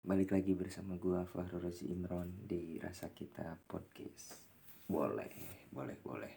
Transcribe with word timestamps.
Balik 0.00 0.32
lagi 0.32 0.56
bersama 0.56 0.96
gua 0.96 1.28
Fahru 1.28 1.60
Rozi 1.60 1.92
Imron 1.92 2.48
di 2.48 2.80
Rasa 2.80 3.12
Kita 3.12 3.52
Podcast. 3.68 4.32
Boleh, 4.88 5.28
boleh, 5.68 5.92
boleh. 6.00 6.34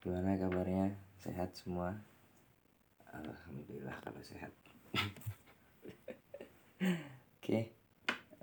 Gimana 0.00 0.40
kabarnya? 0.40 0.88
Sehat 1.20 1.52
semua? 1.52 1.92
Alhamdulillah 3.12 3.92
kalau 4.00 4.24
sehat. 4.24 4.56
Oke. 7.36 7.76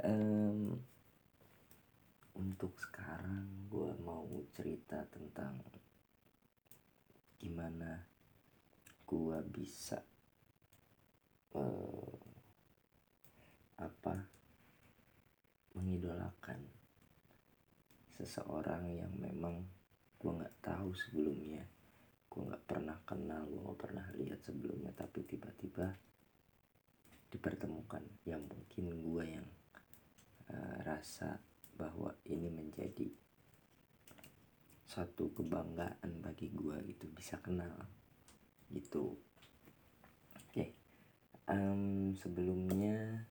em, 0.05 0.77
untuk 2.37 2.77
sekarang 2.77 3.65
gua 3.65 3.97
mau 3.97 4.29
cerita 4.53 5.01
tentang 5.09 5.57
gimana 7.41 7.97
gua 9.09 9.41
bisa 9.41 9.97
eh, 11.57 12.29
apa 13.79 14.27
mengidolakan 15.71 16.59
seseorang 18.19 18.83
yang 18.91 19.11
memang 19.15 19.63
gue 20.19 20.31
nggak 20.35 20.59
tahu 20.59 20.91
sebelumnya. 20.91 21.63
Gue 22.27 22.43
nggak 22.43 22.65
pernah 22.67 22.99
kenal 23.07 23.47
gue 23.47 23.63
nggak 23.63 23.79
pernah 23.79 24.05
lihat 24.19 24.43
sebelumnya 24.43 24.91
tapi 24.91 25.23
tiba-tiba 25.23 25.87
dipertemukan. 27.31 28.03
Ya 28.27 28.35
mungkin 28.35 28.85
gue 28.91 29.23
yang 29.23 29.47
uh, 30.51 30.77
rasa 30.83 31.39
bahwa 31.79 32.11
ini 32.27 32.51
menjadi 32.51 33.07
satu 34.83 35.31
kebanggaan 35.31 36.19
bagi 36.19 36.51
gue 36.51 36.75
gitu 36.91 37.07
bisa 37.15 37.39
kenal. 37.39 37.87
Gitu. 38.67 39.15
Oke. 39.15 40.51
Okay. 40.51 40.69
um, 41.47 42.11
sebelumnya 42.19 43.23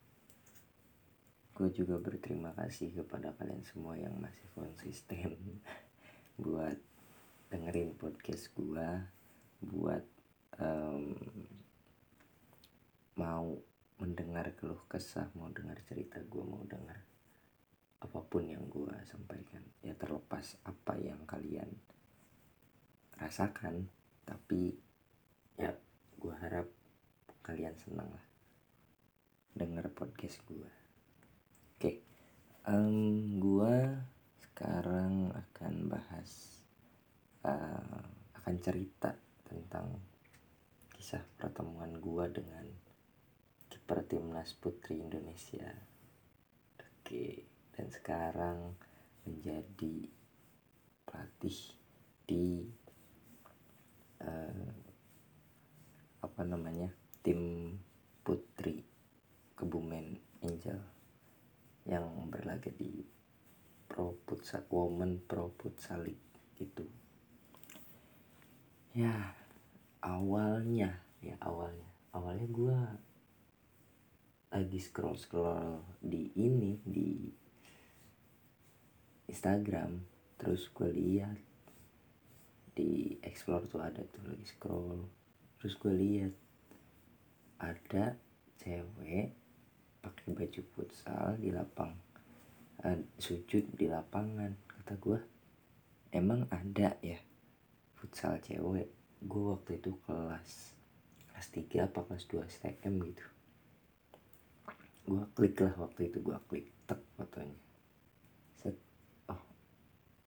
gue 1.59 1.75
juga 1.75 1.98
berterima 1.98 2.55
kasih 2.55 3.03
kepada 3.03 3.35
kalian 3.35 3.67
semua 3.67 3.98
yang 3.98 4.14
masih 4.23 4.47
konsisten 4.55 5.34
buat 6.39 6.78
dengerin 7.50 7.98
podcast 7.98 8.55
gue 8.55 8.87
buat 9.67 10.06
um, 10.62 11.19
mau 13.19 13.59
mendengar 13.98 14.55
keluh 14.55 14.78
kesah 14.87 15.27
mau 15.34 15.50
dengar 15.50 15.83
cerita 15.83 16.23
gue 16.23 16.45
mau 16.47 16.62
dengar 16.62 17.03
apa 17.98 18.22
pun 18.22 18.47
yang 18.47 18.62
gue 18.70 18.95
sampaikan. 19.03 19.67
Ya 19.83 19.98
terlepas 19.98 20.55
apa 20.62 20.95
yang 20.95 21.27
kalian 21.27 21.75
rasakan 23.19 23.91
tapi 24.22 24.78
ya 25.59 25.75
gue 26.22 26.34
harap 26.39 26.70
kalian 27.43 27.75
senang 27.83 28.06
lah 28.06 28.27
denger 29.59 29.91
podcast 29.91 30.39
gue 30.47 30.88
um, 32.69 33.41
gua 33.41 34.05
sekarang 34.36 35.33
akan 35.33 35.74
bahas, 35.88 36.61
uh, 37.48 38.05
akan 38.36 38.56
cerita 38.60 39.16
tentang 39.48 39.97
kisah 40.92 41.25
pertemuan 41.41 41.97
gua 41.97 42.28
dengan 42.28 42.69
kiper 43.72 44.05
timnas 44.05 44.52
putri 44.52 45.00
Indonesia. 45.00 45.72
Oke, 46.77 47.48
dan 47.72 47.88
sekarang 47.88 48.77
menjadi 49.25 50.12
pelatih 51.08 51.58
di 52.28 52.69
uh, 54.20 54.69
apa 56.20 56.42
namanya 56.44 56.92
tim 57.25 57.72
putri 58.20 58.84
Kebumen 59.56 60.20
Angel 60.44 60.98
yang 61.88 62.05
berlaga 62.59 62.75
di 62.75 63.06
Pro 63.87 64.19
Futsal 64.27 64.67
Women 64.67 65.23
Pro 65.23 65.55
Futsal 65.55 66.03
League 66.03 66.59
gitu. 66.59 66.83
Ya 68.99 69.15
awalnya 70.03 70.99
ya 71.22 71.38
awalnya. 71.38 71.87
Awalnya 72.10 72.49
gue 72.50 72.78
lagi 74.50 74.78
scroll 74.82 75.15
scroll 75.15 75.87
di 76.03 76.34
ini 76.34 76.82
di 76.82 77.31
Instagram 79.31 80.03
terus 80.34 80.66
gue 80.75 80.91
lihat 80.91 81.38
di 82.75 83.22
explore 83.22 83.71
tuh 83.71 83.87
ada 83.87 84.03
tuh 84.03 84.27
lagi 84.27 84.47
scroll. 84.50 85.06
Terus 85.62 85.78
gue 85.78 85.94
lihat 85.94 86.34
ada 87.62 88.19
cewek 88.59 89.31
pakai 90.03 90.27
baju 90.34 90.62
futsal 90.75 91.38
di 91.38 91.55
lapang 91.55 92.07
uh, 92.84 93.00
sujud 93.19 93.65
di 93.75 93.87
lapangan 93.91 94.55
kata 94.69 94.94
gue 95.00 95.19
emang 96.15 96.47
ada 96.53 96.94
ya 97.03 97.19
futsal 97.99 98.39
cewek. 98.39 98.89
Gue 99.19 99.50
waktu 99.50 99.83
itu 99.83 99.99
kelas 100.06 100.78
kelas 101.31 101.49
3 101.55 101.87
apa 101.91 102.00
kelas 102.06 102.25
2 102.31 102.47
STM 102.47 102.94
gitu. 103.11 103.27
Gue 105.09 105.22
klik 105.34 105.59
lah 105.59 105.75
waktu 105.81 106.12
itu 106.12 106.19
gue 106.22 106.38
klik 106.47 106.67
tek 106.87 107.00
fotonya. 107.19 107.59
Set 108.61 108.77
oh 109.33 109.43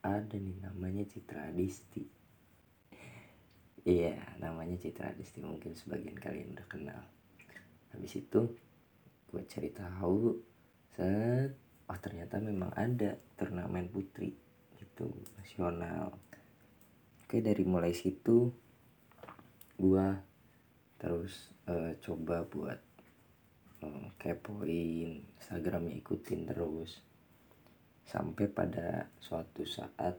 ada 0.04 0.36
nih 0.36 0.58
namanya 0.60 1.08
Citra 1.08 1.54
Adisti. 1.54 2.04
Iya 3.88 4.20
namanya 4.44 4.76
Citra 4.76 5.16
Adisti 5.16 5.40
mungkin 5.40 5.72
sebagian 5.78 6.20
kalian 6.20 6.58
udah 6.58 6.68
kenal. 6.68 7.04
Habis 7.96 8.20
itu 8.20 8.42
gue 9.32 9.44
cari 9.48 9.72
tahu 9.72 10.36
set 10.92 11.61
oh 11.92 12.00
ternyata 12.00 12.40
memang 12.40 12.72
ada 12.72 13.20
turnamen 13.36 13.92
putri 13.92 14.32
gitu 14.80 15.12
nasional. 15.36 16.16
Oke 17.28 17.44
dari 17.44 17.68
mulai 17.68 17.92
situ 17.92 18.48
gue 19.76 20.08
terus 20.96 21.52
uh, 21.68 21.92
coba 22.00 22.48
buat 22.48 22.80
uh, 23.84 24.08
kepoin 24.16 25.36
Instagramnya 25.36 26.00
ikutin 26.00 26.48
terus. 26.48 27.04
Sampai 28.08 28.48
pada 28.48 29.12
suatu 29.20 29.68
saat 29.68 30.16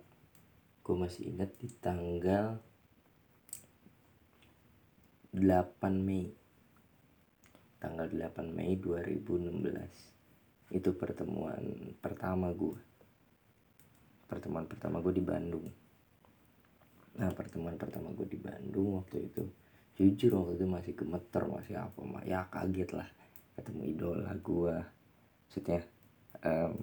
gue 0.84 0.96
masih 0.96 1.32
ingat 1.32 1.56
di 1.56 1.72
tanggal 1.72 2.60
8 5.32 5.40
Mei. 6.04 6.28
Tanggal 7.80 8.12
8 8.12 8.44
Mei 8.52 8.76
2016 8.76 10.21
itu 10.72 10.96
pertemuan 10.96 11.92
pertama 12.00 12.48
gue 12.56 12.80
pertemuan 14.24 14.64
pertama 14.64 15.04
gue 15.04 15.12
di 15.12 15.20
Bandung. 15.20 15.68
Nah 17.20 17.28
pertemuan 17.36 17.76
pertama 17.76 18.08
gue 18.16 18.24
di 18.24 18.40
Bandung 18.40 19.04
waktu 19.04 19.28
itu 19.28 19.44
jujur 19.92 20.40
waktu 20.40 20.56
itu 20.56 20.64
masih 20.64 20.92
gemeter 20.96 21.44
masih 21.44 21.76
apa 21.76 22.00
mah 22.00 22.24
ya 22.24 22.48
kaget 22.48 22.96
lah. 22.96 23.08
Ketemu 23.52 23.82
idola 23.92 24.32
gue 24.32 24.76
maksudnya 25.44 25.84
um, 26.40 26.76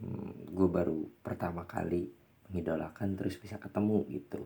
gue 0.54 0.68
baru 0.70 1.10
pertama 1.26 1.66
kali 1.66 2.06
mengidolakan 2.54 3.18
terus 3.18 3.42
bisa 3.42 3.58
ketemu 3.58 4.06
gitu. 4.14 4.46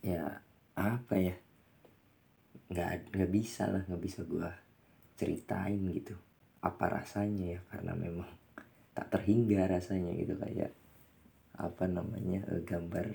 Ya 0.00 0.40
apa 0.72 1.14
ya? 1.20 1.36
Nggak 2.72 3.12
nggak 3.12 3.30
bisa 3.30 3.68
lah 3.68 3.84
nggak 3.84 4.00
bisa 4.00 4.24
gue 4.24 4.48
ceritain 5.20 5.84
gitu 5.92 6.16
apa 6.64 6.84
rasanya 6.88 7.58
ya? 7.58 7.60
Karena 7.68 7.92
memang 7.92 8.28
tak 8.96 9.12
terhingga 9.12 9.68
rasanya 9.68 10.16
gitu 10.16 10.38
kayak 10.40 10.72
apa 11.54 11.84
namanya 11.86 12.42
eh, 12.50 12.62
gambar 12.64 13.14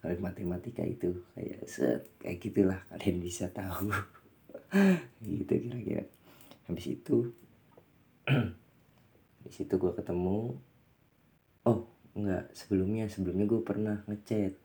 kalau 0.00 0.16
matematika 0.16 0.80
itu 0.80 1.12
kayak 1.36 1.60
set 1.68 2.08
kayak 2.24 2.40
gitulah 2.40 2.80
kalian 2.88 3.20
bisa 3.20 3.52
tahu. 3.52 3.92
Gitu 5.20 5.50
kira-kira. 5.50 6.08
Habis 6.64 6.86
itu 6.88 7.36
habis 9.44 9.58
itu 9.60 9.74
gue 9.76 9.92
ketemu 9.92 10.56
oh 11.68 11.80
enggak 12.16 12.48
sebelumnya 12.56 13.04
sebelumnya 13.12 13.44
gue 13.44 13.60
pernah 13.60 13.96
ngechat. 14.08 14.56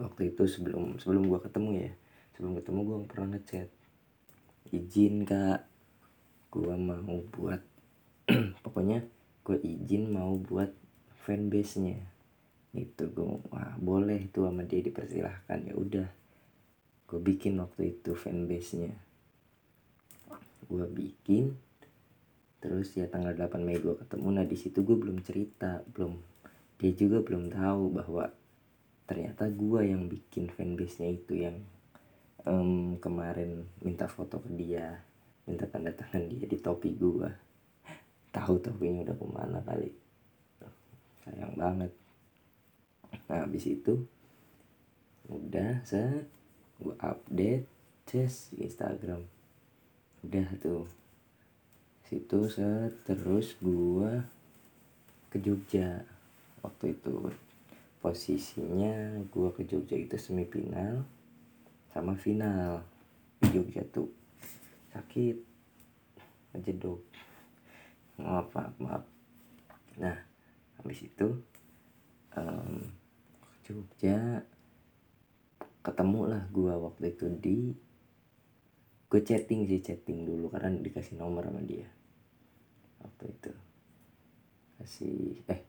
Waktu 0.00 0.32
itu 0.32 0.42
sebelum 0.48 0.96
sebelum 0.96 1.28
gue 1.28 1.40
ketemu 1.44 1.70
ya 1.76 1.92
sebelum 2.32 2.56
ketemu 2.56 2.80
gue 2.80 2.96
pernah 3.12 3.28
ngechat. 3.36 3.68
Izin 4.72 5.28
kak 5.28 5.68
gue 6.56 6.72
mau 6.80 7.20
buat 7.36 7.60
pokoknya 8.64 9.04
gue 9.44 9.60
izin 9.60 10.08
mau 10.08 10.40
buat 10.40 10.72
fanbase 11.28 11.84
nya 11.84 12.00
itu 12.72 13.08
gue 13.12 13.28
wah 13.52 13.76
boleh 13.76 14.28
itu 14.28 14.44
sama 14.44 14.64
dia 14.64 14.80
dipersilahkan 14.80 15.68
ya 15.68 15.74
udah. 15.76 16.08
Gue 17.06 17.20
bikin 17.22 17.60
waktu 17.60 17.96
itu 17.96 18.16
fanbase 18.16 18.72
nya 18.80 18.92
gue 20.66 20.86
bikin 20.90 21.54
terus 22.58 22.90
ya 22.98 23.06
tanggal 23.06 23.36
8 23.36 23.62
Mei 23.62 23.78
gue 23.78 23.94
ketemu. 23.94 24.28
Nah 24.32 24.44
di 24.48 24.56
situ 24.58 24.82
gue 24.82 24.96
belum 24.96 25.22
cerita 25.22 25.84
belum 25.92 26.16
dia 26.80 26.92
juga 26.96 27.22
belum 27.22 27.52
tahu 27.52 27.82
bahwa 27.94 28.32
ternyata 29.06 29.46
gue 29.52 29.80
yang 29.86 30.10
bikin 30.10 30.50
fanbase 30.50 30.98
nya 31.04 31.14
itu 31.14 31.32
yang 31.38 31.62
um, 32.46 32.98
kemarin 32.98 33.66
minta 33.82 34.10
foto 34.10 34.42
ke 34.42 34.50
dia 34.56 34.98
minta 35.46 35.64
tanda 35.70 35.94
dan 35.94 36.26
dia 36.26 36.44
di 36.44 36.58
topi 36.58 36.90
gua. 36.98 37.30
Tahu 38.34 38.58
topinya 38.58 39.06
udah 39.06 39.16
ke 39.16 39.26
mana 39.30 39.58
kali. 39.62 39.90
Sayang 41.22 41.54
banget. 41.54 41.92
Nah 43.30 43.46
habis 43.46 43.64
itu 43.64 44.02
udah 45.30 45.80
set. 45.86 46.26
Gua 46.82 46.98
update 47.00 47.64
ces 48.04 48.52
Instagram. 48.58 49.22
Udah 50.26 50.50
tuh. 50.58 50.84
Situ 52.10 52.50
set. 52.50 52.92
Terus 53.06 53.54
gua 53.62 54.26
ke 55.30 55.38
Jogja. 55.38 56.02
Waktu 56.60 56.98
itu 56.98 57.30
posisinya 58.02 59.22
gua 59.30 59.54
ke 59.54 59.62
Jogja 59.62 59.94
itu 59.94 60.18
semifinal 60.18 61.06
sama 61.94 62.18
final 62.18 62.82
di 63.40 63.56
Jogja 63.56 63.86
tuh 63.88 64.25
sakit 64.96 65.36
ngejedok 66.56 67.00
maaf 68.16 68.48
maaf 68.56 68.74
maaf. 68.80 69.04
Nah 70.00 70.16
habis 70.80 71.04
itu 71.04 71.36
um, 72.32 72.88
Jogja 73.60 74.40
ketemu 75.84 76.20
lah 76.32 76.42
gua 76.48 76.80
waktu 76.80 77.12
itu 77.12 77.28
di 77.28 77.58
gue 79.06 79.20
chatting 79.22 79.70
sih 79.70 79.84
chatting 79.84 80.26
dulu 80.26 80.50
karena 80.50 80.80
dikasih 80.80 81.20
nomor 81.20 81.44
sama 81.44 81.60
dia. 81.62 81.86
Waktu 83.04 83.24
itu. 83.36 83.52
Kasih 84.80 85.44
eh 85.46 85.60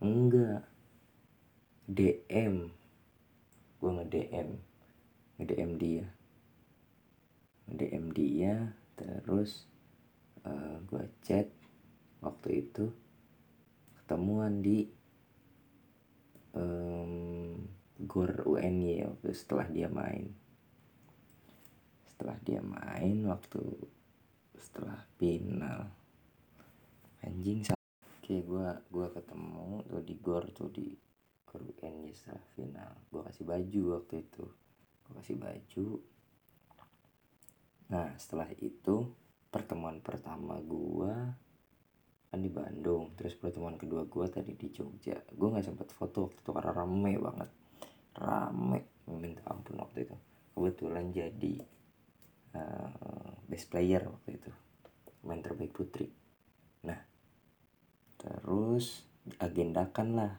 enggak. 0.00 0.64
DM 1.90 2.70
gue 3.82 3.90
nge 3.90 4.06
DM 4.12 4.48
nge 5.40 5.44
DM 5.48 5.70
dia 5.74 6.06
DM 7.74 8.10
dia 8.10 8.74
terus 8.98 9.66
uh, 10.44 10.50
eh, 10.50 10.76
gue 10.86 11.04
chat 11.24 11.48
waktu 12.24 12.66
itu. 12.66 12.90
Ketemuan 14.00 14.60
di 14.60 14.90
um, 16.54 17.54
gor 18.04 18.32
UNY 18.48 19.06
waktu 19.06 19.30
setelah 19.36 19.66
dia 19.68 19.88
main. 19.88 20.32
Setelah 22.08 22.36
dia 22.44 22.60
main 22.60 23.16
waktu 23.28 23.62
setelah 24.58 25.00
final. 25.16 25.88
Anjing 27.24 27.68
oke 28.20 28.34
gue 28.46 28.68
gua 28.88 29.06
ketemu 29.12 29.84
tuh 29.84 30.02
di 30.04 30.14
gor 30.20 30.44
tuh 30.52 30.70
di 30.72 30.88
gor 31.44 31.62
UNY 31.64 32.12
setelah 32.12 32.44
final. 32.56 32.92
Gue 33.08 33.20
kasih 33.24 33.44
baju 33.46 33.82
waktu 34.00 34.14
itu. 34.24 34.44
Gue 35.06 35.12
kasih 35.20 35.36
baju 35.36 35.86
Nah 37.90 38.14
setelah 38.14 38.46
itu 38.62 39.10
pertemuan 39.50 39.98
pertama 39.98 40.62
gue 40.62 41.10
kan 42.30 42.38
di 42.38 42.46
Bandung 42.46 43.10
terus 43.18 43.34
pertemuan 43.34 43.74
kedua 43.74 44.06
gue 44.06 44.26
tadi 44.30 44.54
di 44.54 44.70
Jogja. 44.70 45.18
Gue 45.34 45.50
nggak 45.50 45.66
sempet 45.66 45.90
foto 45.90 46.30
waktu 46.30 46.38
itu 46.38 46.50
karena 46.54 46.70
rame 46.70 47.12
banget. 47.18 47.50
Rame 48.14 48.78
minta 49.10 49.42
ampun 49.50 49.82
waktu 49.82 50.06
itu. 50.06 50.16
Kebetulan 50.54 51.10
jadi 51.10 51.54
uh, 52.54 53.34
best 53.50 53.66
player 53.66 54.06
waktu 54.06 54.38
itu. 54.38 54.50
Main 55.26 55.42
terbaik 55.42 55.74
putri. 55.74 56.06
Nah 56.86 57.00
terus 58.14 59.02
agendakan 59.42 60.08
lah. 60.14 60.32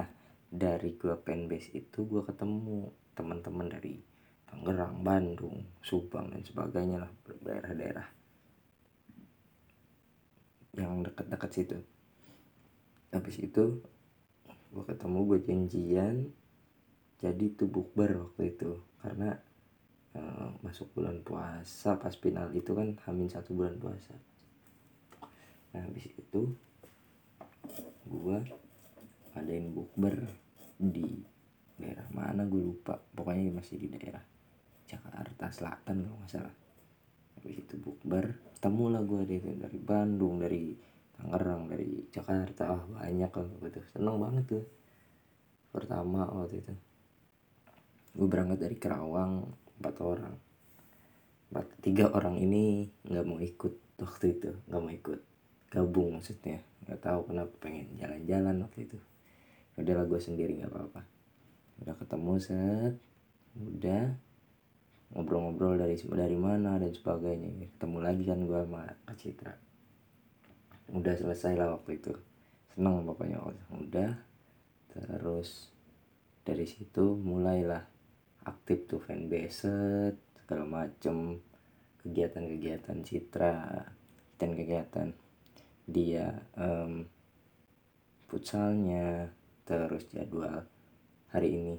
Nah 0.00 0.08
dari 0.48 0.96
gue 0.96 1.12
fanbase 1.20 1.76
itu 1.76 2.08
gue 2.08 2.24
ketemu 2.24 2.88
teman-teman 3.12 3.68
dari 3.68 4.15
Tangerang, 4.46 5.02
Bandung, 5.02 5.66
Subang 5.82 6.30
dan 6.30 6.42
sebagainya 6.42 7.02
lah 7.02 7.12
daerah-daerah 7.42 8.08
yang 10.76 11.00
dekat-dekat 11.02 11.50
situ. 11.50 11.78
Habis 13.10 13.36
itu 13.40 13.80
gue 14.70 14.84
ketemu 14.84 15.18
gue 15.24 15.38
janjian 15.40 16.16
jadi 17.16 17.48
itu 17.48 17.64
bukber 17.64 18.28
waktu 18.28 18.52
itu 18.52 18.76
karena 19.00 19.40
uh, 20.12 20.52
masuk 20.60 20.92
bulan 20.92 21.24
puasa 21.24 21.96
pas 21.96 22.12
final 22.12 22.52
itu 22.52 22.76
kan 22.76 22.92
hamin 23.08 23.32
satu 23.32 23.56
bulan 23.56 23.80
puasa. 23.80 24.12
Nah 25.72 25.80
habis 25.80 26.12
itu 26.12 26.52
gue 28.04 28.38
adain 29.32 29.72
bukber 29.72 30.28
di 30.76 31.24
daerah 31.80 32.08
mana 32.12 32.44
gue 32.44 32.60
lupa 32.60 33.00
pokoknya 33.16 33.52
masih 33.52 33.80
di 33.80 33.88
daerah 33.88 34.24
Jakarta 34.86 35.50
Selatan 35.50 36.06
kalau 36.06 36.16
nggak 36.22 36.30
salah. 36.30 36.54
Habis 37.36 37.54
itu 37.66 37.74
bukber 37.76 38.24
ketemu 38.56 38.84
lah 38.96 39.02
gue 39.04 39.20
deh 39.28 39.40
dari 39.58 39.78
Bandung 39.78 40.40
dari 40.40 40.72
Tangerang 41.16 41.68
dari 41.68 42.06
Jakarta. 42.08 42.62
Ah 42.72 42.82
banyak 42.86 43.30
lah 43.30 43.46
gitu 43.66 43.80
seneng 43.92 44.16
banget 44.22 44.44
tuh 44.46 44.64
pertama 45.74 46.24
waktu 46.30 46.62
itu. 46.62 46.74
Gue 48.16 48.28
berangkat 48.30 48.58
dari 48.62 48.76
Kerawang 48.80 49.44
empat 49.82 49.96
orang. 50.00 50.34
Empat 51.52 51.66
tiga 51.84 52.10
orang 52.14 52.40
ini 52.40 52.88
nggak 53.06 53.26
mau 53.26 53.38
ikut 53.42 53.74
waktu 54.00 54.26
itu 54.38 54.50
nggak 54.70 54.80
mau 54.80 54.92
ikut. 54.92 55.20
Gabung 55.66 56.22
maksudnya. 56.22 56.62
Nggak 56.86 57.00
tahu 57.02 57.20
kenapa 57.34 57.52
pengen 57.58 57.90
jalan-jalan 57.98 58.62
waktu 58.62 58.86
itu. 58.86 58.98
Udahlah 59.76 60.06
gue 60.08 60.20
sendiri 60.22 60.56
nggak 60.62 60.72
apa-apa. 60.72 61.02
Udah 61.84 61.94
ketemu 62.00 62.32
set 62.40 62.96
udah 63.56 64.12
ngobrol-ngobrol 65.14 65.78
dari 65.78 65.94
dari 65.98 66.38
mana 66.38 66.80
dan 66.80 66.90
sebagainya. 66.90 67.70
Ketemu 67.76 67.98
lagi 68.02 68.22
kan 68.26 68.38
gue 68.42 68.60
sama 68.66 68.82
Kak 69.06 69.16
Citra. 69.18 69.54
Udah 70.94 71.14
selesai 71.14 71.52
lah 71.58 71.68
waktu 71.78 71.98
itu. 71.98 72.12
Seneng 72.74 73.06
pokoknya. 73.06 73.38
Udah. 73.74 74.12
Terus 74.90 75.70
dari 76.42 76.66
situ 76.66 77.18
mulailah 77.18 77.82
aktif 78.46 78.86
tuh 78.90 79.02
fanbase 79.02 80.14
segala 80.42 80.64
macem. 80.66 81.38
Kegiatan-kegiatan 82.06 83.02
Citra 83.02 83.82
dan 84.38 84.50
kegiatan 84.54 85.10
dia 85.86 86.42
um, 86.58 87.06
futsalnya 88.26 89.30
terus 89.62 90.06
jadwal 90.10 90.66
hari 91.30 91.48
ini 91.58 91.74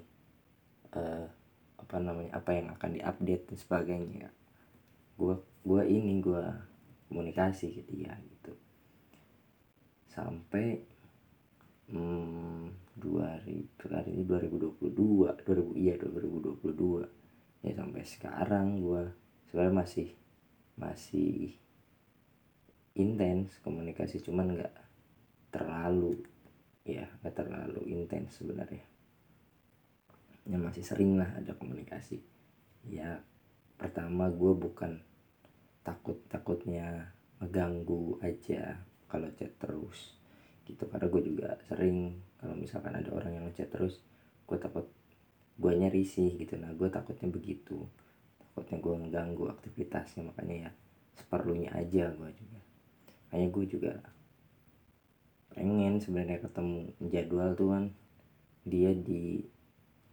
uh, 0.96 1.28
apa 1.78 1.96
namanya 2.02 2.38
apa 2.38 2.52
yang 2.54 2.68
akan 2.74 2.90
diupdate 2.98 3.54
dan 3.54 3.58
sebagainya. 3.58 4.30
Gue 5.18 5.38
gue 5.64 5.82
ini 5.86 6.20
gue 6.20 6.44
komunikasi 7.08 7.78
ke 7.78 7.82
dia 7.88 8.14
gitu. 8.18 8.54
Sampai 10.12 10.82
hmm, 11.94 12.74
2000 12.98 13.94
hari 13.94 14.10
ini 14.18 14.24
2022 14.26 15.46
2000 15.46 15.78
iya 15.78 15.94
2022 16.02 17.66
ya 17.66 17.74
sampai 17.78 18.04
sekarang 18.06 18.82
gue 18.82 19.04
sebenarnya 19.50 19.76
masih 19.78 20.08
masih 20.78 21.54
intens 22.98 23.62
komunikasi 23.62 24.22
cuman 24.26 24.58
nggak 24.58 24.76
terlalu 25.54 26.26
ya 26.86 27.06
nggak 27.22 27.36
terlalu 27.38 27.82
intens 27.94 28.42
sebenarnya 28.42 28.82
ya 30.48 30.56
masih 30.56 30.84
sering 30.84 31.20
lah 31.20 31.28
ada 31.36 31.52
komunikasi. 31.60 32.24
Ya 32.88 33.20
pertama 33.76 34.32
gue 34.32 34.56
bukan 34.56 35.04
takut 35.84 36.18
takutnya 36.32 37.12
mengganggu 37.44 38.24
aja 38.24 38.80
kalau 39.12 39.28
chat 39.36 39.52
terus 39.60 40.16
gitu. 40.64 40.88
Karena 40.88 41.08
gue 41.12 41.22
juga 41.22 41.60
sering 41.68 42.24
kalau 42.40 42.56
misalkan 42.56 42.96
ada 42.96 43.12
orang 43.12 43.36
yang 43.36 43.44
ngechat 43.52 43.70
terus 43.70 44.00
gue 44.48 44.58
takut 44.58 44.88
gue 45.60 45.72
nyari 45.76 46.08
sih 46.08 46.40
gitu. 46.40 46.56
Nah 46.56 46.72
gue 46.72 46.88
takutnya 46.88 47.28
begitu. 47.28 47.84
Takutnya 48.40 48.80
gue 48.80 48.94
mengganggu 48.96 49.44
aktivitasnya 49.52 50.32
makanya 50.32 50.56
ya 50.56 50.72
seperlunya 51.20 51.76
aja 51.76 52.16
gue 52.16 52.30
juga. 52.32 52.62
Makanya 53.28 53.48
gue 53.52 53.66
juga 53.68 53.94
pengen 55.52 55.98
sebenarnya 55.98 56.40
ketemu 56.40 56.94
jadwal 57.10 57.58
tuh 57.58 57.70
kan 57.74 57.86
dia 58.62 58.94
di 58.94 59.42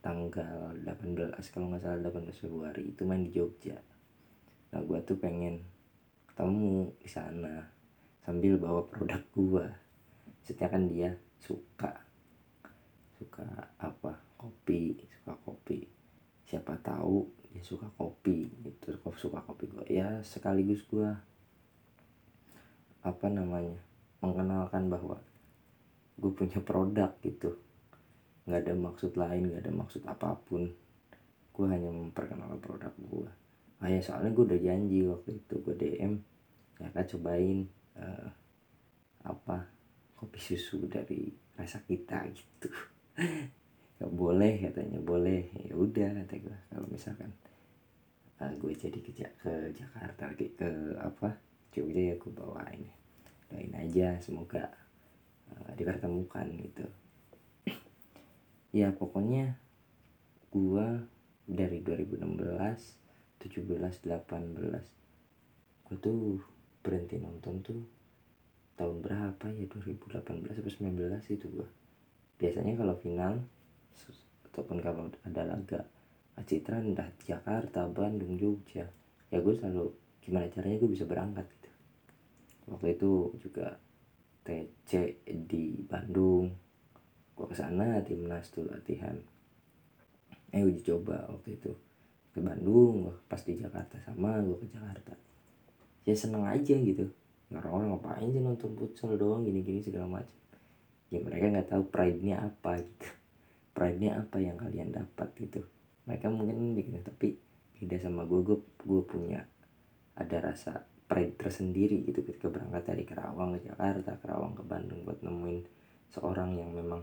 tanggal 0.05 0.77
18 0.85 1.33
kalau 1.49 1.73
nggak 1.73 1.81
salah 1.81 2.13
18 2.13 2.29
Februari 2.37 2.93
itu 2.93 3.09
main 3.09 3.25
di 3.25 3.33
Jogja. 3.33 3.81
Nah 4.77 4.85
gue 4.85 5.01
tuh 5.01 5.17
pengen 5.17 5.65
ketemu 6.29 6.93
di 7.01 7.09
sana 7.09 7.65
sambil 8.21 8.61
bawa 8.61 8.85
produk 8.85 9.23
gue 9.33 9.67
maksudnya 10.29 10.69
kan 10.69 10.83
dia 10.93 11.11
suka 11.41 11.93
suka 13.17 13.49
apa 13.81 14.13
kopi 14.37 14.93
suka 15.09 15.33
kopi. 15.41 15.89
Siapa 16.45 16.77
tahu 16.85 17.25
dia 17.49 17.65
suka 17.65 17.89
kopi 17.97 18.45
itu 18.45 18.93
suka 19.17 19.41
kopi 19.41 19.73
gue 19.73 19.89
ya 19.89 20.21
sekaligus 20.21 20.85
gue 20.85 21.09
apa 23.01 23.27
namanya 23.33 23.81
mengenalkan 24.21 24.93
bahwa 24.93 25.17
gue 26.21 26.33
punya 26.37 26.61
produk 26.61 27.09
gitu 27.25 27.57
nggak 28.45 28.61
ada 28.65 28.75
maksud 28.77 29.13
lain 29.17 29.49
nggak 29.51 29.63
ada 29.65 29.73
maksud 29.73 30.03
apa 30.05 30.37
pun. 30.45 30.69
Gue 31.55 31.67
hanya 31.71 31.91
memperkenalkan 31.91 32.59
produk 32.59 32.95
gue 32.99 33.31
ah 33.85 33.93
ya 33.93 34.01
soalnya 34.01 34.33
gue 34.33 34.45
udah 34.49 34.61
janji 34.65 35.05
waktu 35.05 35.31
itu 35.45 35.55
gue 35.61 35.75
DM 35.77 36.17
kakak 36.81 37.05
cobain 37.13 37.69
uh, 38.01 38.29
apa 39.29 39.69
kopi 40.17 40.41
susu 40.41 40.89
dari 40.89 41.29
rasa 41.53 41.85
kita 41.85 42.25
gitu. 42.39 42.73
Gak 44.01 44.11
boleh 44.11 44.57
katanya 44.65 44.99
boleh. 45.05 45.53
Ya 45.69 45.77
udah 45.77 46.17
kata 46.25 46.35
gue 46.41 46.59
kalau 46.73 46.89
misalkan 46.89 47.29
uh, 48.41 48.53
gue 48.57 48.73
jadi 48.73 48.99
ke, 49.05 49.13
ke 49.13 49.53
Jakarta 49.77 50.33
lagi 50.33 50.49
ke 50.57 50.97
apa 50.97 51.37
Jogja 51.69 52.03
ya 52.09 52.15
gue 52.17 52.33
bawain. 52.33 52.89
Doain 53.53 53.73
aja 53.77 54.17
semoga 54.25 54.65
uh, 55.53 55.71
dipertemukan 55.77 56.49
gitu 56.57 56.89
ya 58.75 58.91
pokoknya 58.91 59.55
gue 60.51 60.87
dari 61.47 61.79
2016 61.79 62.43
17 63.39 63.71
18 63.71 64.19
gue 65.85 65.97
tuh 66.03 66.43
berhenti 66.83 67.23
nonton 67.23 67.63
tuh 67.63 67.87
tahun 68.75 69.07
berapa 69.07 69.47
ya 69.55 69.71
2018 69.71 70.59
atau 70.59 70.67
19 70.67 70.91
itu 71.31 71.47
gua. 71.55 71.71
Biasanya 72.35 72.75
kalau 72.75 72.99
final 72.99 73.47
ataupun 74.51 74.83
kalau 74.83 75.07
ada 75.23 75.47
laga 75.47 75.87
Citra 76.43 76.83
entah 76.83 77.07
Jakarta 77.23 77.87
Bandung 77.87 78.35
Jogja 78.35 78.91
ya 79.31 79.39
gue 79.39 79.55
selalu 79.55 79.95
gimana 80.19 80.51
caranya 80.51 80.83
gue 80.83 80.91
bisa 80.91 81.07
berangkat 81.07 81.47
gitu. 81.47 81.71
Waktu 82.75 82.99
itu 82.99 83.39
juga 83.39 83.79
TC 84.43 85.23
di 85.47 85.79
Bandung 85.87 86.64
gue 87.35 87.47
ke 87.51 87.57
sana 87.59 88.01
timnas 88.07 88.51
tuh 88.55 88.67
latihan. 88.71 89.19
Eh 90.55 90.63
uji 90.63 90.87
coba 90.87 91.27
waktu 91.31 91.59
itu. 91.59 91.75
Ke 92.35 92.43
Bandung 92.43 93.15
pas 93.31 93.43
di 93.43 93.59
Jakarta 93.59 93.99
sama 94.07 94.39
gue 94.43 94.59
ke 94.63 94.71
Jakarta. 94.71 95.15
Ya 96.07 96.15
seneng 96.15 96.47
aja 96.47 96.75
gitu. 96.75 97.11
Orang-orang 97.55 97.95
ngapain 97.95 98.29
sih 98.35 98.43
nonton 98.43 98.75
futsal 98.75 99.15
doang? 99.15 99.47
Gini-gini 99.47 99.79
segala 99.83 100.07
macam 100.11 100.35
ya 101.15 101.23
mereka 101.23 101.47
nggak 101.47 101.69
tahu 101.71 101.83
pride-nya 101.95 102.43
apa 102.43 102.83
gitu. 102.83 103.09
Pride-nya 103.75 104.11
apa 104.19 104.37
yang 104.43 104.59
kalian 104.59 104.91
dapat 104.91 105.29
gitu. 105.39 105.63
Mereka 106.11 106.27
mungkin 106.27 106.75
bikin 106.75 107.03
tapi 107.07 107.39
beda 107.79 108.03
sama 108.03 108.27
gue 108.27 108.41
gue 108.43 108.59
gue 108.83 109.03
punya 109.07 109.47
ada 110.15 110.37
rasa 110.43 110.83
pride 111.07 111.39
tersendiri 111.39 112.07
gitu 112.07 112.23
ketika 112.23 112.51
berangkat 112.51 112.83
dari 112.87 113.05
Kerawang 113.07 113.59
ke 113.59 113.71
Jakarta 113.71 114.15
Kerawang 114.19 114.55
ke 114.55 114.63
Bandung 114.63 115.03
buat 115.03 115.21
nemuin 115.21 115.59
seorang 116.15 116.55
yang 116.55 116.71
memang 116.71 117.03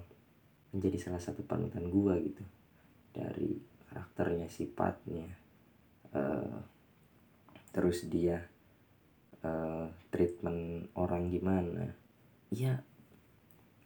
menjadi 0.71 0.97
salah 0.97 1.21
satu 1.21 1.43
panutan 1.43 1.87
gue 1.91 2.13
gitu. 2.31 2.43
Dari 3.11 3.59
karakternya 3.91 4.47
sifatnya 4.47 5.27
uh, 6.15 6.57
terus 7.75 8.07
dia 8.07 8.39
uh, 9.43 9.87
treatment 10.11 10.91
orang 10.95 11.31
gimana. 11.31 11.91
Ya 12.51 12.83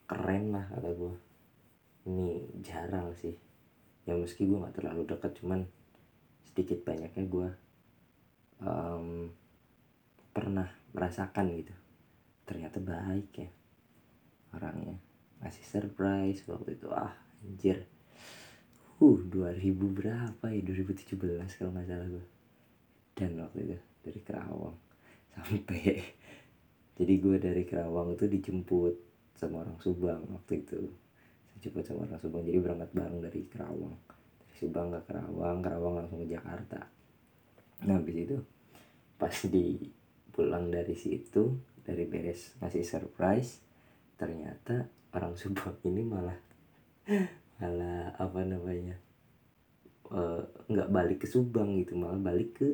keren 0.06 0.54
lah 0.54 0.66
kata 0.70 0.90
gue 0.94 1.16
ini 2.06 2.46
jarang 2.62 3.14
sih. 3.18 3.34
Ya 4.06 4.14
meski 4.14 4.46
gue 4.46 4.58
nggak 4.58 4.78
terlalu 4.78 5.10
dekat 5.10 5.34
cuman 5.42 5.66
sedikit 6.46 6.86
banyaknya 6.86 7.26
gue 7.26 7.50
um, 8.62 9.34
pernah 10.30 10.70
merasakan 10.94 11.50
gitu. 11.58 11.74
Ternyata 12.46 12.78
baik 12.78 13.30
ya 13.34 13.50
orangnya 14.54 15.05
masih 15.40 15.64
surprise 15.66 16.44
waktu 16.48 16.78
itu. 16.78 16.88
Ah 16.92 17.16
anjir. 17.44 17.88
Uh 19.00 19.20
2000 19.28 19.76
berapa 19.76 20.46
ya? 20.52 20.62
2017 20.64 21.20
kalau 21.60 21.72
nggak 21.76 21.88
salah 21.88 22.08
gue 22.08 22.26
dan 23.16 23.32
waktu 23.40 23.60
itu 23.64 23.78
dari 24.04 24.20
Kerawang. 24.24 24.78
Sampai 25.36 26.04
jadi 26.96 27.14
gue 27.20 27.38
dari 27.40 27.64
Kerawang 27.68 28.16
itu 28.16 28.28
dijemput 28.28 28.96
sama 29.36 29.68
orang 29.68 29.80
Subang 29.84 30.24
waktu 30.32 30.64
itu. 30.64 30.80
Saya 31.52 31.58
jemput 31.60 31.84
sama 31.84 32.08
orang 32.08 32.20
Subang. 32.24 32.44
Jadi 32.48 32.60
berangkat 32.60 32.90
bareng 32.96 33.20
dari 33.20 33.42
Kerawang. 33.48 33.96
Dari 34.40 34.56
Subang 34.56 34.96
ke 34.96 35.02
Kerawang 35.12 35.58
Kerawang 35.60 35.94
langsung 36.00 36.20
ke 36.24 36.28
Jakarta. 36.32 36.80
Nah 37.84 38.00
habis 38.00 38.16
itu 38.16 38.38
pas 39.16 39.36
di 39.48 39.92
pulang 40.36 40.68
dari 40.68 40.96
situ 40.96 41.56
dari 41.80 42.04
beres 42.04 42.60
ngasih 42.60 42.84
surprise 42.84 43.64
ternyata 44.20 44.88
orang 45.16 45.34
Subang 45.40 45.80
ini 45.88 46.04
malah 46.04 46.38
malah 47.64 48.12
apa 48.20 48.40
namanya 48.44 49.00
eh, 50.12 50.42
nggak 50.68 50.90
uh, 50.90 50.94
balik 50.94 51.24
ke 51.24 51.28
Subang 51.32 51.80
gitu 51.80 51.96
malah 51.96 52.20
balik 52.20 52.60
ke 52.60 52.70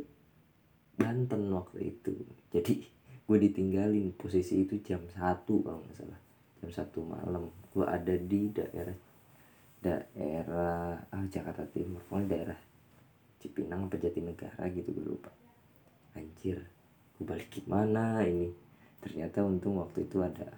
Banten 1.02 1.50
waktu 1.50 1.98
itu. 1.98 2.14
Jadi 2.54 2.86
gue 3.26 3.38
ditinggalin 3.48 4.12
posisi 4.14 4.62
itu 4.68 4.84
jam 4.84 5.02
satu 5.10 5.64
kalau 5.64 5.82
nggak 5.82 5.98
salah 5.98 6.20
jam 6.62 6.70
satu 6.70 7.00
malam. 7.02 7.50
Gue 7.74 7.86
ada 7.88 8.14
di 8.14 8.52
daerah 8.54 8.98
daerah 9.82 11.02
ah, 11.10 11.26
Jakarta 11.26 11.66
Timur. 11.70 12.02
Pokoknya 12.06 12.28
daerah 12.38 12.60
Cipinang 13.42 13.90
apa 13.90 13.98
Jatinegara 13.98 14.70
gitu 14.70 14.94
gue 14.94 15.06
lupa. 15.06 15.32
Anjir 16.14 16.62
gue 17.18 17.26
balik 17.26 17.50
gimana 17.50 18.22
ini? 18.22 18.54
Ternyata 19.02 19.42
untung 19.42 19.82
waktu 19.82 20.06
itu 20.06 20.22
ada 20.22 20.50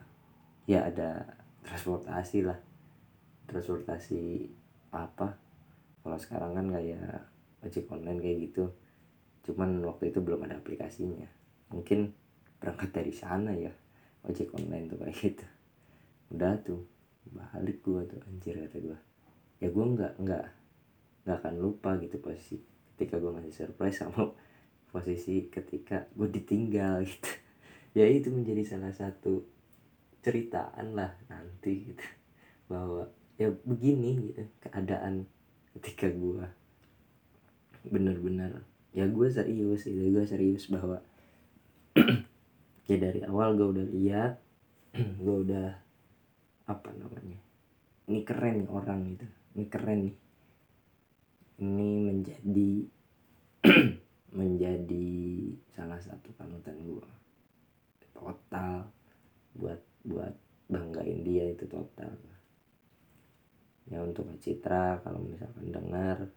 ya 0.67 0.87
ada 0.87 1.23
transportasi 1.63 2.45
lah. 2.45 2.59
Transportasi 3.47 4.47
apa? 4.93 5.33
Kalau 6.03 6.17
sekarang 6.19 6.51
kan 6.53 6.67
kayak 6.69 7.23
ojek 7.63 7.87
online 7.89 8.19
kayak 8.19 8.37
gitu. 8.51 8.65
Cuman 9.47 9.83
waktu 9.87 10.11
itu 10.11 10.19
belum 10.19 10.45
ada 10.47 10.59
aplikasinya. 10.59 11.27
Mungkin 11.71 12.11
berangkat 12.59 12.91
dari 12.95 13.11
sana 13.15 13.51
ya 13.55 13.71
ojek 14.27 14.51
online 14.55 14.91
tuh 14.91 14.99
kayak 14.99 15.15
gitu. 15.15 15.45
Udah 16.35 16.59
tuh 16.63 16.83
balik 17.31 17.79
gua 17.81 18.03
tuh 18.03 18.19
anjir 18.27 18.59
kata 18.59 18.77
gua. 18.83 18.99
Ya 19.63 19.71
gua 19.71 19.85
nggak 19.87 20.13
nggak 20.19 20.45
nggak 21.23 21.37
akan 21.39 21.55
lupa 21.55 21.95
gitu 22.03 22.19
posisi 22.19 22.59
ketika 22.93 23.19
gua 23.19 23.39
ngasih 23.39 23.55
surprise 23.55 23.99
sama 24.03 24.31
posisi 24.93 25.49
ketika 25.49 26.05
gue 26.13 26.29
ditinggal 26.29 27.01
gitu. 27.01 27.31
Ya 27.93 28.09
itu 28.09 28.33
menjadi 28.33 28.65
salah 28.65 28.89
satu 28.89 29.45
ceritaan 30.23 30.95
lah 30.95 31.11
nanti 31.27 31.93
gitu. 31.93 32.05
Bahwa 32.71 33.11
ya 33.35 33.51
begini 33.67 34.31
gitu 34.31 34.47
keadaan 34.63 35.27
ketika 35.77 36.07
gue 36.09 36.45
bener-bener 37.83 38.63
ya 38.93 39.09
gue 39.09 39.27
serius 39.27 39.89
gitu 39.89 40.05
gue 40.13 40.23
serius 40.23 40.69
bahwa 40.69 41.01
ya 42.89 42.95
dari 42.95 43.25
awal 43.25 43.57
gue 43.57 43.67
udah 43.73 43.87
lihat 43.89 44.33
gue 45.25 45.37
udah 45.49 45.67
apa 46.69 46.89
namanya 46.95 47.41
ini 48.07 48.21
keren 48.21 48.63
nih 48.63 48.69
orang 48.69 49.01
gitu 49.17 49.27
ini 49.53 49.69
keren 49.69 49.99
nih. 50.09 50.17
Ini 51.61 51.89
menjadi 52.01 52.71
menjadi 54.39 55.09
salah 55.77 56.01
satu 56.01 56.33
panutan 56.33 56.73
gue 56.81 57.09
total 58.17 58.89
buat 59.53 59.77
buat 60.03 60.35
banggain 60.67 61.23
dia 61.23 61.47
itu 61.47 61.67
total. 61.67 62.15
Ya 63.87 63.99
untuk 63.99 64.27
Citra 64.39 65.03
kalau 65.03 65.19
misalkan 65.19 65.71
dengar 65.71 66.31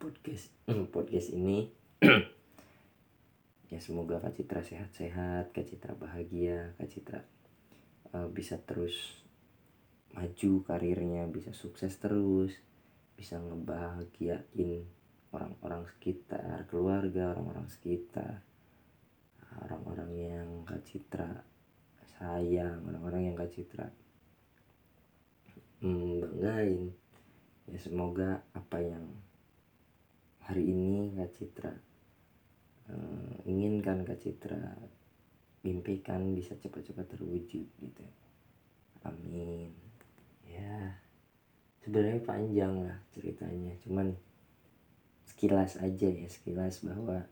podcast 0.00 0.48
podcast 0.94 1.34
ini 1.34 1.68
ya 3.70 3.78
semoga 3.78 4.16
Kak 4.18 4.34
Citra 4.40 4.64
sehat-sehat 4.64 5.52
Kak 5.52 5.66
Citra 5.68 5.92
bahagia 5.92 6.72
Kak 6.80 6.88
Citra 6.88 7.20
uh, 8.16 8.26
bisa 8.32 8.56
terus 8.62 9.20
maju 10.16 10.52
karirnya 10.64 11.28
bisa 11.28 11.52
sukses 11.52 11.94
terus 12.00 12.56
bisa 13.14 13.36
ngebahagiain 13.38 14.88
orang-orang 15.30 15.84
sekitar 15.86 16.64
keluarga 16.66 17.36
orang-orang 17.36 17.68
sekitar 17.68 18.40
orang-orang 19.68 20.10
yang 20.16 20.48
Kak 20.64 20.80
Citra 20.88 21.49
sayang 22.20 22.84
orang-orang 22.84 23.32
yang 23.32 23.36
Kak 23.40 23.48
Citra. 23.48 23.88
Hmm, 25.80 26.20
banggain. 26.20 26.92
Ya 27.64 27.78
semoga 27.80 28.44
apa 28.52 28.76
yang 28.84 29.08
hari 30.44 30.68
ini 30.68 31.16
Kak 31.16 31.32
Citra 31.32 31.72
uh, 32.92 33.32
inginkan 33.48 34.04
Kak 34.04 34.20
Citra 34.20 34.76
mimpikan 35.64 36.36
bisa 36.36 36.52
cepat-cepat 36.60 37.16
terwujud 37.16 37.64
gitu. 37.64 38.04
Amin. 39.06 39.72
Ya 40.44 41.00
sebenarnya 41.80 42.20
panjang 42.20 42.84
lah 42.84 43.00
ceritanya 43.16 43.72
cuman 43.80 44.12
sekilas 45.24 45.80
aja 45.80 46.08
ya 46.10 46.28
sekilas 46.28 46.84
bahwa 46.84 47.24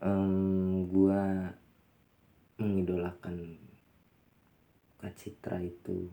um, 0.00 0.88
gua 0.88 1.52
mengidolakan 2.58 3.56
Kak 4.98 5.14
Citra 5.14 5.62
itu. 5.62 6.10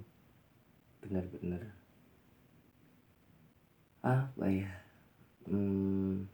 Benar-benar. 1.01 1.61
Apa 4.05 4.45
ya? 4.49 4.71
Hmm, 5.49 6.25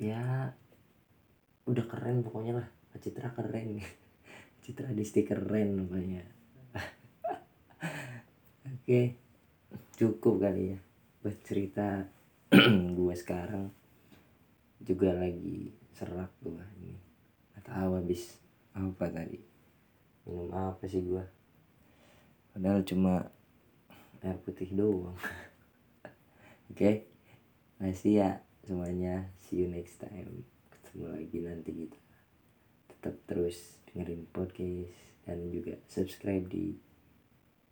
ya 0.00 0.52
udah 1.68 1.84
keren 1.88 2.24
pokoknya 2.24 2.64
lah. 2.64 2.68
Citra 3.00 3.32
keren. 3.32 3.80
Citra 4.64 4.92
Disti 4.92 5.24
keren 5.24 5.80
namanya 5.80 6.20
oke 8.68 9.00
cukup 9.96 10.34
kali 10.44 10.76
ya 10.76 10.78
buat 11.24 11.36
cerita 11.44 12.08
gue 12.98 13.14
sekarang. 13.16 13.72
Juga 14.80 15.12
lagi 15.12 15.70
serak 15.92 16.32
gue 16.40 16.64
ini. 16.80 16.96
Atau 17.60 18.00
habis 18.00 18.40
apa 18.74 19.04
tadi? 19.10 19.38
Minum 20.26 20.50
apa 20.54 20.86
sih 20.86 21.02
gue 21.02 21.40
padahal 22.50 22.82
cuma 22.82 23.30
air 24.20 24.36
putih 24.42 24.68
doang. 24.74 25.16
Oke. 26.70 26.76
Okay? 26.76 26.94
masih 27.80 28.20
ya 28.20 28.30
semuanya. 28.68 29.32
See 29.40 29.64
you 29.64 29.68
next 29.72 29.96
time. 29.96 30.44
Ketemu 30.68 31.04
lagi 31.08 31.38
nanti 31.40 31.70
kita. 31.72 31.98
Tetap 32.92 33.14
terus 33.24 33.80
dengerin 33.88 34.28
podcast 34.28 34.92
dan 35.24 35.48
juga 35.48 35.80
subscribe 35.88 36.44
di 36.44 36.76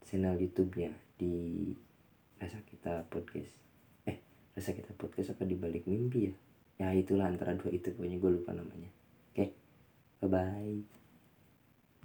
channel 0.09 0.41
YouTube-nya 0.41 0.95
di 1.21 1.69
rasa 2.41 2.65
kita 2.65 3.05
podcast. 3.13 3.53
Eh 4.09 4.17
rasa 4.57 4.73
kita 4.73 4.97
podcast 4.97 5.37
apa 5.37 5.45
di 5.45 5.59
balik 5.59 5.85
mimpi 5.85 6.33
ya? 6.33 6.35
Ya 6.79 6.89
itulah 6.97 7.29
antara 7.29 7.53
dua 7.59 7.75
itu. 7.75 7.93
Pokoknya 7.93 8.17
gue 8.17 8.31
lupa 8.41 8.57
namanya 8.57 8.98
oke 10.23 10.29
okay? 10.29 10.29
bye 10.29 10.29
bye 10.29 10.98